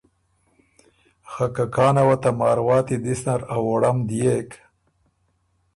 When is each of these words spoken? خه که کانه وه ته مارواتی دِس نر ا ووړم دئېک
خه 1.31 1.45
که 1.55 1.65
کانه 1.75 2.03
وه 2.07 2.15
ته 2.21 2.29
مارواتی 2.39 2.97
دِس 3.05 3.21
نر 3.27 3.41
ا 3.55 3.57
ووړم 3.63 3.97
دئېک 4.09 4.49